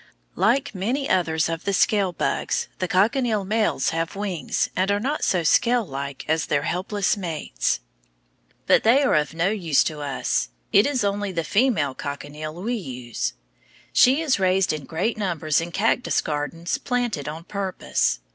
[0.33, 5.23] Like many others of the scale bugs, the cochineal males have wings and are not
[5.23, 7.81] so scalelike as their helpless mates.
[8.65, 10.49] But they are of no use to us.
[10.73, 13.33] It is only the female cochineal we use.
[13.93, 18.21] She is raised in great numbers in cactus gardens planted on purpose.